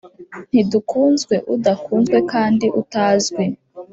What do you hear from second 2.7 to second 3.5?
utazwi.